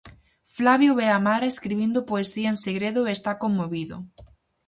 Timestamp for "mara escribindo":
1.27-2.07